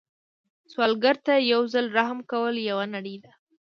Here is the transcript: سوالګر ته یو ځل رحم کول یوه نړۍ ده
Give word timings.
سوالګر 0.71 1.15
ته 1.25 1.33
یو 1.51 1.61
ځل 1.73 1.85
رحم 1.97 2.19
کول 2.31 2.55
یوه 2.69 2.85
نړۍ 2.95 3.15
ده 3.23 3.31